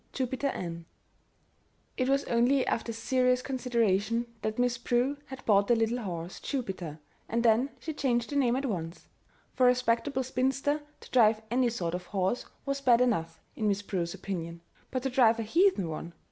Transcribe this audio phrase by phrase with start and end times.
[0.13, 0.87] Jupiter Ann
[1.95, 6.97] It was only after serious consideration that Miss Prue had bought the little horse, Jupiter,
[7.29, 9.05] and then she changed the name at once.
[9.53, 13.83] For a respectable spinster to drive any sort of horse was bad enough in Miss
[13.83, 16.13] Prue's opinion; but to drive a heathen one!